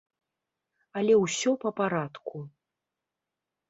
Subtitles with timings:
[1.03, 2.37] Але ўсё па парадку.